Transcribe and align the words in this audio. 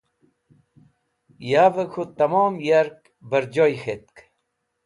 Yavẽ 1.49 1.87
k̃hũ 1.91 2.07
tẽmom 2.17 2.53
yark 2.67 2.99
bẽr 3.29 3.43
joy 3.53 3.73
k̃htk 3.81 4.15